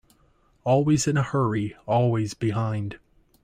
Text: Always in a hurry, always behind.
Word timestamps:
Always 0.63 1.07
in 1.07 1.15
a 1.15 1.21
hurry, 1.21 1.75
always 1.85 2.33
behind. 2.33 2.97